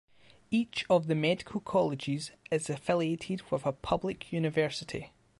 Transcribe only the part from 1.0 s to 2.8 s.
the medical colleges is